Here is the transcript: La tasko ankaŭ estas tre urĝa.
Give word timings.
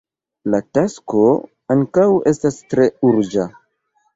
La 0.53 0.61
tasko 0.77 1.25
ankaŭ 1.75 2.07
estas 2.33 2.59
tre 2.73 2.89
urĝa. 3.11 3.47